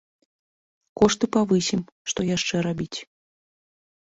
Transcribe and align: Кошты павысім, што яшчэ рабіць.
Кошты 0.99 1.25
павысім, 1.37 1.81
што 2.15 2.19
яшчэ 2.31 2.55
рабіць. 2.69 2.99